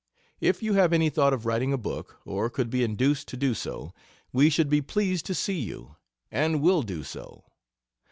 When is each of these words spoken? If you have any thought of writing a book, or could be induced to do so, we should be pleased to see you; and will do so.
If 0.39 0.63
you 0.63 0.73
have 0.73 0.93
any 0.93 1.11
thought 1.11 1.31
of 1.31 1.45
writing 1.45 1.71
a 1.71 1.77
book, 1.77 2.17
or 2.25 2.49
could 2.49 2.71
be 2.71 2.83
induced 2.83 3.27
to 3.27 3.37
do 3.37 3.53
so, 3.53 3.93
we 4.33 4.49
should 4.49 4.67
be 4.67 4.81
pleased 4.81 5.27
to 5.27 5.35
see 5.35 5.59
you; 5.59 5.95
and 6.31 6.59
will 6.59 6.81
do 6.81 7.03
so. 7.03 7.43